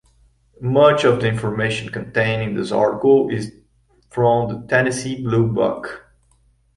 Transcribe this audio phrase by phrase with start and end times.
[0.59, 3.51] Much of the information contained in this article is
[4.09, 6.07] from the "Tennessee Blue Book".